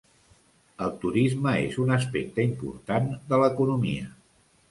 [0.85, 4.09] El turisme és un aspecte important de l'economia.